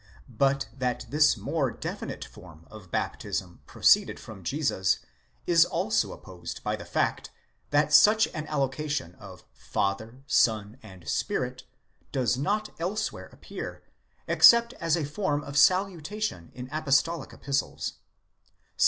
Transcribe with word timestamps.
But 0.35 0.67
that 0.75 1.05
this 1.11 1.37
more 1.37 1.69
definite 1.69 2.25
form 2.25 2.65
of 2.71 2.89
baptism 2.89 3.61
proceeded 3.67 4.19
from 4.19 4.43
Jesus, 4.43 4.97
is 5.45 5.63
also 5.63 6.11
opposed 6.11 6.63
by 6.63 6.75
the 6.75 6.85
fact, 6.85 7.29
that 7.69 7.93
such 7.93 8.25
an 8.29 8.47
allocation 8.47 9.13
of 9.19 9.43
Father, 9.53 10.23
Son, 10.25 10.79
and 10.81 11.07
Spirit 11.07 11.65
does 12.11 12.35
not 12.35 12.71
elsewhere 12.79 13.29
appear, 13.31 13.83
except 14.27 14.73
as 14.81 14.97
a 14.97 15.05
form 15.05 15.43
of 15.43 15.55
salutation 15.55 16.51
in 16.55 16.67
apostolic 16.71 17.31
epistles 17.31 17.91
(2 17.91 17.97
Cor. 17.99 18.77